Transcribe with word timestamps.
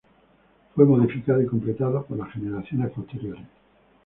Fue 0.73 0.83
modificado 0.83 1.43
y 1.43 1.45
completado 1.45 2.03
por 2.03 2.17
las 2.17 2.31
generaciones 2.31 2.89
posteriores. 2.89 3.45